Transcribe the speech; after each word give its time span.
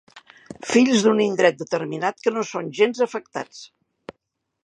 Fills 0.69 1.03
d'un 1.07 1.21
indret 1.25 1.59
determinat 1.59 2.25
que 2.25 2.35
no 2.37 2.45
són 2.53 2.73
gens 2.79 3.05
afectats. 3.09 3.61